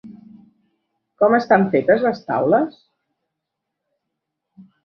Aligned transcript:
Com 1.23 1.37
estan 1.39 1.67
fetes 1.75 2.07
les 2.07 2.23
taules? 2.31 2.81